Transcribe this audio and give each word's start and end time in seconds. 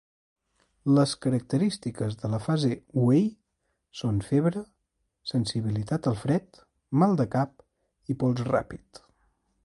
Les 0.99 1.11
característiques 1.23 2.15
de 2.21 2.29
la 2.35 2.39
fase 2.45 2.71
"wei" 3.01 3.27
són 3.99 4.17
febre, 4.29 4.63
sensibilitat 5.33 6.09
al 6.13 6.17
fred, 6.23 6.63
mal 7.03 7.13
de 7.21 7.27
cap 7.37 7.63
i 8.15 8.17
pols 8.25 8.43
ràpid. 8.49 9.03